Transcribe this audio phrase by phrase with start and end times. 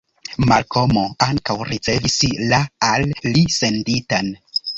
[0.51, 2.17] Malkomo ankaŭ ricevis
[2.55, 3.07] la al
[3.37, 4.35] li senditan.